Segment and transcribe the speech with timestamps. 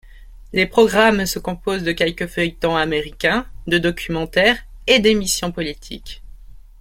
[0.51, 6.23] Les programmes se composent de quelques feuilletons américains, de documentaires et d’émissions politiques.